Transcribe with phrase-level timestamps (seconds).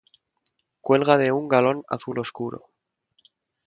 [0.81, 2.65] Cuelga de un galón azul oscuro.